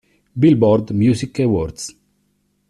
Billboard 0.35 0.89
Music 0.97 1.37
Awards 1.41 1.95